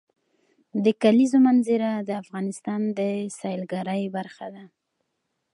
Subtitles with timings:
[0.83, 2.99] د کلیزو منظره د افغانستان د
[3.37, 4.63] سیلګرۍ برخه ده.